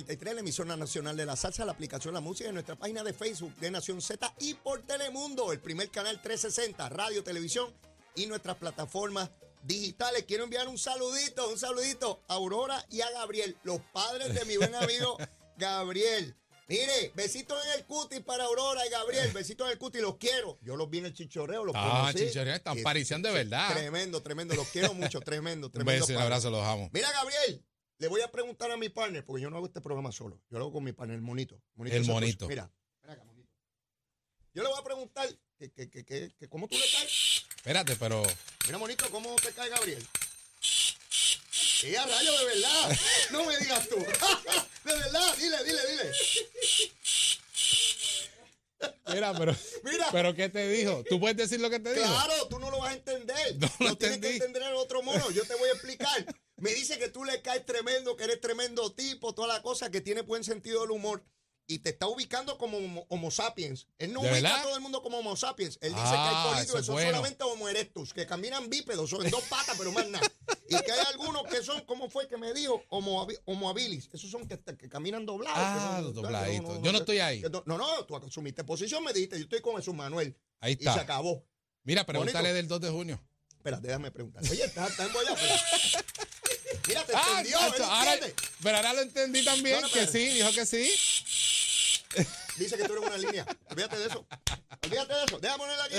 93, 0.00 0.34
la 0.34 0.40
emisora 0.40 0.76
nacional 0.76 1.16
de 1.16 1.24
la 1.24 1.36
salsa, 1.36 1.64
la 1.64 1.70
aplicación 1.70 2.14
La 2.14 2.20
Música, 2.20 2.48
en 2.48 2.54
nuestra 2.54 2.74
página 2.74 3.04
de 3.04 3.12
Facebook 3.12 3.54
de 3.60 3.70
Nación 3.70 4.02
Z 4.02 4.34
y 4.40 4.54
por 4.54 4.82
Telemundo, 4.82 5.52
el 5.52 5.60
primer 5.60 5.88
canal 5.90 6.20
360, 6.20 6.88
radio, 6.88 7.22
televisión 7.22 7.72
y 8.16 8.26
nuestras 8.26 8.56
plataformas 8.56 9.30
digitales. 9.62 10.24
Quiero 10.26 10.42
enviar 10.44 10.66
un 10.66 10.78
saludito, 10.78 11.48
un 11.48 11.56
saludito 11.60 12.20
a 12.26 12.34
Aurora 12.34 12.84
y 12.90 13.02
a 13.02 13.10
Gabriel, 13.12 13.56
los 13.62 13.80
padres 13.92 14.34
de 14.34 14.44
mi 14.46 14.56
buen 14.56 14.74
amigo 14.74 15.16
Gabriel. 15.58 16.34
Mire, 16.66 17.12
besitos 17.14 17.56
en 17.64 17.78
el 17.78 17.84
cuti 17.86 18.18
para 18.18 18.44
Aurora 18.46 18.84
y 18.84 18.90
Gabriel, 18.90 19.30
besitos 19.32 19.64
en 19.68 19.74
el 19.74 19.78
cuti, 19.78 20.00
los 20.00 20.16
quiero. 20.16 20.58
Yo 20.62 20.74
los 20.74 20.90
vi 20.90 20.98
en 20.98 21.06
el 21.06 21.14
chichorreo, 21.14 21.62
los 21.62 21.76
Ah, 21.78 22.08
conocí. 22.10 22.26
chichorreo, 22.26 22.56
están 22.56 22.82
pariciando 22.82 23.28
de 23.28 23.34
verdad. 23.44 23.72
Tremendo, 23.72 24.20
tremendo, 24.20 24.56
los 24.56 24.66
quiero 24.70 24.92
mucho, 24.92 25.20
tremendo, 25.20 25.68
Un 25.68 25.72
tremendo. 25.72 26.00
beso 26.04 26.12
y 26.12 26.16
un 26.16 26.22
abrazo, 26.22 26.50
los 26.50 26.64
amo. 26.66 26.90
Mira, 26.92 27.12
Gabriel, 27.12 27.64
le 27.98 28.08
voy 28.08 28.20
a 28.20 28.30
preguntar 28.30 28.70
a 28.70 28.76
mi 28.76 28.88
partner, 28.88 29.24
porque 29.24 29.42
yo 29.42 29.50
no 29.50 29.56
hago 29.56 29.66
este 29.66 29.80
programa 29.80 30.12
solo. 30.12 30.40
Yo 30.50 30.58
lo 30.58 30.64
hago 30.64 30.72
con 30.74 30.84
mi 30.84 30.92
partner, 30.92 31.16
el 31.16 31.22
monito. 31.22 31.60
El 31.78 31.90
Santos. 31.90 32.08
monito. 32.08 32.48
Mira, 32.48 32.70
acá, 33.02 33.24
monito. 33.24 33.52
Yo 34.52 34.62
le 34.62 34.68
voy 34.68 34.78
a 34.78 34.84
preguntar 34.84 35.28
que, 35.58 35.72
que, 35.72 35.90
que, 35.90 36.04
que, 36.04 36.48
cómo 36.48 36.68
tú 36.68 36.76
le 36.76 36.84
caes. 36.90 37.44
Espérate, 37.56 37.96
pero 37.96 38.22
Mira, 38.66 38.78
monito, 38.78 39.08
¿cómo 39.10 39.34
te 39.36 39.52
cae 39.52 39.70
Gabriel? 39.70 40.04
Sí, 40.60 41.94
a 41.96 42.06
rayo, 42.06 42.38
de 42.38 42.44
verdad. 42.46 42.98
No 43.30 43.44
me 43.44 43.56
digas 43.58 43.88
tú. 43.88 43.96
De 44.84 44.92
verdad, 44.92 45.36
dile, 45.38 45.64
dile, 45.64 45.80
dile. 45.90 46.12
Mira, 49.08 49.32
pero, 49.32 49.56
Mira. 49.82 50.08
pero 50.12 50.34
¿qué 50.34 50.50
te 50.50 50.68
dijo? 50.68 51.02
¿Tú 51.08 51.18
puedes 51.18 51.36
decir 51.38 51.58
lo 51.58 51.70
que 51.70 51.80
te 51.80 51.94
dijo? 51.94 52.04
Claro, 52.04 52.48
tú 52.48 52.58
no 52.58 52.70
lo 52.70 52.80
vas 52.80 52.90
a 52.90 52.94
entender. 52.94 53.56
No 53.58 53.70
lo 53.78 53.96
tienes 53.96 54.18
que 54.18 54.30
entender 54.34 54.62
el 54.62 54.74
otro 54.74 55.02
mono. 55.02 55.30
Yo 55.30 55.44
te 55.44 55.54
voy 55.54 55.70
a 55.70 55.72
explicar. 55.72 56.26
Me 56.64 56.74
dice 56.74 56.98
que 56.98 57.08
tú 57.10 57.24
le 57.24 57.42
caes 57.42 57.64
tremendo, 57.66 58.16
que 58.16 58.24
eres 58.24 58.40
tremendo 58.40 58.92
tipo, 58.92 59.34
toda 59.34 59.48
la 59.48 59.62
cosa, 59.62 59.90
que 59.90 60.00
tiene 60.00 60.22
buen 60.22 60.42
sentido 60.44 60.80
del 60.80 60.90
humor. 60.92 61.22
Y 61.66 61.78
te 61.78 61.90
está 61.90 62.06
ubicando 62.08 62.58
como 62.58 62.76
homo, 62.76 63.06
homo 63.08 63.30
sapiens. 63.30 63.86
Él 63.98 64.12
no 64.12 64.20
¿De 64.20 64.26
ubica 64.32 64.42
verdad? 64.42 64.60
a 64.60 64.62
todo 64.64 64.74
el 64.76 64.82
mundo 64.82 65.02
como 65.02 65.18
homo 65.18 65.34
sapiens. 65.34 65.78
Él 65.80 65.92
dice 65.94 66.04
Ah, 66.06 66.12
que 66.12 66.18
hay 66.18 66.34
eso 66.34 66.48
políticos 66.52 66.80
que 66.80 66.86
son 66.86 66.94
bueno. 66.96 67.10
solamente 67.10 67.44
homo 67.44 67.68
erectus, 67.70 68.12
que 68.12 68.26
caminan 68.26 68.68
bípedos, 68.68 69.08
son 69.10 69.28
dos 69.30 69.42
patas, 69.44 69.74
pero 69.78 69.90
más 69.92 70.06
nada. 70.08 70.30
Y 70.68 70.76
que 70.78 70.92
hay 70.92 71.00
algunos 71.12 71.42
que 71.44 71.62
son, 71.62 71.80
¿cómo 71.86 72.10
fue 72.10 72.28
que 72.28 72.36
me 72.36 72.52
dijo? 72.52 72.82
Homo, 72.88 73.22
habi- 73.26 73.38
homo 73.46 73.68
habilis. 73.70 74.08
Esos 74.12 74.30
son 74.30 74.46
que, 74.46 74.58
que 74.76 74.88
caminan 74.90 75.24
doblados. 75.24 75.58
Ah, 75.58 76.00
los 76.02 76.14
dobladitos. 76.14 76.80
Yo 76.82 76.92
no 76.92 76.98
estoy 76.98 77.18
ahí. 77.20 77.40
No, 77.50 77.62
no, 77.66 77.78
no, 77.78 78.04
tú 78.04 78.14
asumiste 78.16 78.62
posición, 78.64 79.02
me 79.04 79.12
dijiste, 79.14 79.36
yo 79.38 79.44
estoy 79.44 79.60
con 79.62 79.76
Jesús 79.76 79.94
Manuel. 79.94 80.36
Ahí 80.60 80.74
Y 80.78 80.82
se 80.84 80.88
está. 80.90 81.00
acabó. 81.02 81.46
Mira, 81.82 82.04
pregúntale 82.06 82.48
Bonito. 82.50 82.56
del 82.56 82.68
2 82.68 82.80
de 82.80 82.90
junio. 82.90 83.20
Espera, 83.50 83.80
déjame 83.80 84.10
preguntar. 84.10 84.42
Oye, 84.50 84.64
¿estás 84.64 84.90
está 84.90 85.06
embollado? 85.06 85.36
Mira, 86.86 87.04
te 87.06 87.12
Ah, 87.14 87.24
entendió, 87.38 87.58
¿él 87.74 87.82
ahora, 87.82 88.16
pero 88.62 88.76
ahora 88.76 88.92
lo 88.92 89.00
entendí 89.02 89.44
también, 89.44 89.76
No, 89.80 89.88
no, 89.88 89.92
que 89.92 90.06
sí, 90.06 90.18
dijo 90.34 90.52
que 90.52 90.66
sí. 90.66 90.90
Dice 92.56 92.76
que 92.76 92.84
tú 92.84 92.92
eres 92.92 93.06
una 93.06 93.18
línea. 93.18 93.44
Olvídate 93.70 93.98
de 93.98 94.06
eso. 94.06 94.24
Olvídate 94.84 95.12
de 95.14 95.24
eso. 95.24 95.38
Déjame 95.40 95.58
ponerla 95.58 95.84
aquí. 95.84 95.96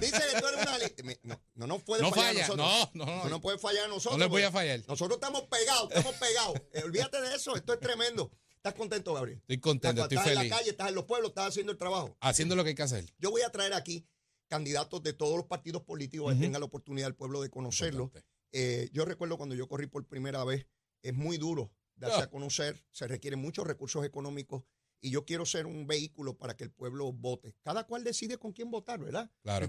Dice 0.00 0.22
que 0.32 0.40
tú 0.40 0.46
eres 0.46 0.60
una 0.62 0.78
línea. 0.78 1.40
No, 1.54 1.66
no 1.66 1.78
puede 1.80 2.02
No 2.02 2.10
fallar 2.10 2.26
a 2.26 2.32
falla, 2.46 2.56
nosotros. 2.56 2.94
no, 2.94 3.04
no, 3.06 3.24
no. 3.24 3.28
No 3.30 3.40
puede 3.40 3.58
fallar 3.58 3.84
a 3.86 3.88
nosotros. 3.88 4.18
No 4.18 4.24
les 4.24 4.30
voy 4.30 4.42
a 4.42 4.52
fallar. 4.52 4.80
Nosotros 4.86 5.16
estamos 5.16 5.42
pegados, 5.44 5.88
estamos 5.90 6.14
pegados. 6.16 6.54
Eh, 6.72 6.82
olvídate 6.84 7.20
de 7.20 7.34
eso. 7.34 7.56
Esto 7.56 7.72
es 7.72 7.80
tremendo. 7.80 8.30
¿Estás 8.56 8.74
contento, 8.74 9.14
Gabriel? 9.14 9.38
Estoy 9.40 9.58
contento, 9.58 10.02
Estás- 10.02 10.04
estoy 10.04 10.18
estás 10.18 10.32
en 10.32 10.38
feliz. 10.38 10.50
la 10.50 10.56
calle, 10.58 10.70
estás 10.70 10.88
en 10.88 10.94
los 10.94 11.04
pueblos, 11.04 11.30
estás 11.30 11.48
haciendo 11.48 11.72
el 11.72 11.78
trabajo. 11.78 12.16
Haciendo 12.20 12.54
lo 12.56 12.62
que 12.62 12.68
hay 12.70 12.74
que 12.76 12.82
hacer. 12.82 13.04
Yo 13.18 13.30
voy 13.30 13.42
a 13.42 13.50
traer 13.50 13.72
aquí 13.74 14.06
candidatos 14.48 15.02
de 15.02 15.12
todos 15.12 15.36
los 15.36 15.46
partidos 15.46 15.82
políticos 15.82 16.28
que 16.28 16.34
Ujú. 16.34 16.42
tengan 16.42 16.60
la 16.60 16.66
oportunidad 16.66 17.06
del 17.08 17.16
pueblo 17.16 17.42
de 17.42 17.50
conocerlo. 17.50 18.04
Importante. 18.04 18.28
Eh, 18.52 18.88
yo 18.92 19.04
recuerdo 19.04 19.36
cuando 19.36 19.54
yo 19.54 19.68
corrí 19.68 19.86
por 19.86 20.06
primera 20.06 20.44
vez, 20.44 20.66
es 21.02 21.14
muy 21.14 21.36
duro 21.38 21.72
darse 21.96 22.20
Ah. 22.20 22.24
a 22.24 22.30
conocer, 22.30 22.84
se 22.90 23.06
requieren 23.06 23.40
muchos 23.40 23.66
recursos 23.66 24.04
económicos 24.04 24.64
y 25.00 25.10
yo 25.10 25.24
quiero 25.24 25.44
ser 25.46 25.66
un 25.66 25.86
vehículo 25.86 26.36
para 26.38 26.56
que 26.56 26.64
el 26.64 26.70
pueblo 26.70 27.12
vote. 27.12 27.54
Cada 27.62 27.84
cual 27.86 28.04
decide 28.04 28.38
con 28.38 28.52
quién 28.52 28.70
votar, 28.70 28.98
¿verdad? 29.00 29.30
Claro. 29.42 29.66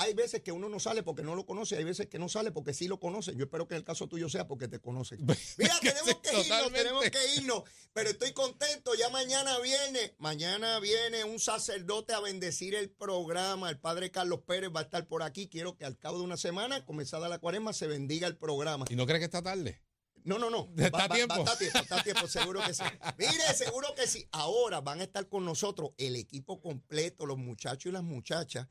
Hay 0.00 0.14
veces 0.14 0.42
que 0.42 0.52
uno 0.52 0.68
no 0.68 0.78
sale 0.78 1.02
porque 1.02 1.24
no 1.24 1.34
lo 1.34 1.44
conoce, 1.44 1.76
hay 1.76 1.82
veces 1.82 2.06
que 2.06 2.20
no 2.20 2.28
sale 2.28 2.52
porque 2.52 2.72
sí 2.72 2.86
lo 2.86 3.00
conoce. 3.00 3.34
Yo 3.34 3.46
espero 3.46 3.66
que 3.66 3.74
en 3.74 3.78
el 3.78 3.84
caso 3.84 4.06
tuyo 4.06 4.28
sea 4.28 4.46
porque 4.46 4.68
te 4.68 4.78
conocen. 4.78 5.26
Mira, 5.58 5.74
Que 5.82 5.90
tenemos 5.90 6.20
que 6.22 6.40
irnos, 6.40 6.72
tenemos 6.72 7.04
que 7.10 7.34
irnos, 7.36 7.62
pero 7.92 8.10
estoy 8.10 8.32
contento. 8.32 8.94
Ya 8.94 9.08
mañana 9.08 9.58
viene, 9.58 10.14
mañana 10.18 10.78
viene 10.78 11.24
un 11.24 11.40
sacerdote 11.40 12.12
a 12.12 12.20
bendecir 12.20 12.76
el 12.76 12.90
programa. 12.90 13.70
El 13.70 13.80
padre 13.80 14.12
Carlos 14.12 14.42
Pérez 14.46 14.70
va 14.74 14.80
a 14.80 14.82
estar 14.84 15.08
por 15.08 15.24
aquí. 15.24 15.48
Quiero 15.48 15.76
que 15.76 15.84
al 15.84 15.98
cabo 15.98 16.18
de 16.18 16.24
una 16.24 16.36
semana, 16.36 16.84
comenzada 16.84 17.28
la 17.28 17.38
cuaresma, 17.38 17.72
se 17.72 17.88
bendiga 17.88 18.28
el 18.28 18.36
programa. 18.36 18.86
¿Y 18.88 18.94
no 18.94 19.04
crees 19.04 19.18
que 19.18 19.24
está 19.24 19.42
tarde? 19.42 19.82
No, 20.22 20.38
no, 20.38 20.48
no. 20.48 20.68
¿Está 20.76 21.04
a 21.04 21.08
tiempo? 21.08 21.34
está 21.38 21.52
a 21.52 21.58
tiempo, 21.58 21.78
está 21.78 22.00
a 22.00 22.02
tiempo, 22.04 22.28
seguro 22.28 22.60
que 22.64 22.74
sí. 22.74 22.84
Mire, 23.18 23.54
seguro 23.54 23.92
que 23.96 24.06
sí. 24.06 24.28
Ahora 24.30 24.80
van 24.80 25.00
a 25.00 25.04
estar 25.04 25.28
con 25.28 25.44
nosotros 25.44 25.90
el 25.96 26.14
equipo 26.14 26.60
completo, 26.60 27.26
los 27.26 27.38
muchachos 27.38 27.90
y 27.90 27.92
las 27.92 28.04
muchachas 28.04 28.68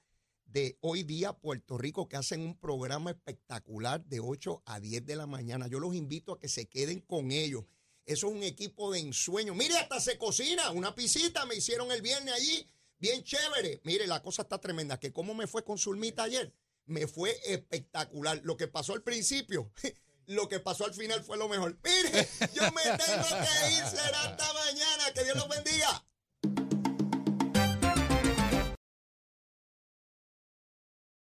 de 0.47 0.77
hoy 0.81 1.03
día 1.03 1.33
Puerto 1.33 1.77
Rico 1.77 2.07
que 2.07 2.17
hacen 2.17 2.41
un 2.41 2.57
programa 2.57 3.11
espectacular 3.11 4.03
de 4.05 4.19
8 4.19 4.63
a 4.65 4.79
10 4.79 5.05
de 5.05 5.15
la 5.15 5.27
mañana. 5.27 5.67
Yo 5.67 5.79
los 5.79 5.95
invito 5.95 6.33
a 6.33 6.39
que 6.39 6.47
se 6.47 6.67
queden 6.67 7.01
con 7.01 7.31
ellos. 7.31 7.65
Eso 8.05 8.27
es 8.27 8.33
un 8.33 8.43
equipo 8.43 8.91
de 8.91 8.99
ensueño. 8.99 9.53
Mire, 9.53 9.77
hasta 9.77 9.99
se 9.99 10.17
cocina. 10.17 10.71
Una 10.71 10.95
pisita 10.95 11.45
me 11.45 11.55
hicieron 11.55 11.91
el 11.91 12.01
viernes 12.01 12.33
allí. 12.33 12.69
Bien 12.99 13.21
chévere. 13.23 13.81
Mire, 13.83 14.07
la 14.07 14.23
cosa 14.23 14.43
está 14.43 14.59
tremenda. 14.59 14.99
Que 14.99 15.11
cómo 15.11 15.33
me 15.33 15.45
fue 15.45 15.65
con 15.65 15.77
Zulmita 15.77 16.23
ayer. 16.23 16.53
Me 16.85 17.05
fue 17.07 17.37
espectacular. 17.43 18.39
Lo 18.43 18.55
que 18.55 18.69
pasó 18.69 18.93
al 18.93 19.03
principio, 19.03 19.71
lo 20.25 20.47
que 20.47 20.61
pasó 20.61 20.85
al 20.85 20.93
final 20.93 21.21
fue 21.23 21.37
lo 21.37 21.49
mejor. 21.49 21.77
Mire, 21.83 22.27
yo 22.53 22.63
me 22.71 22.83
tengo 22.83 23.27
que 23.27 23.71
ir. 23.73 23.83
Será 23.85 24.23
hasta 24.23 24.53
mañana. 24.53 25.11
Que 25.13 25.25
Dios 25.25 25.35
los 25.35 25.49
bendiga. 25.49 26.05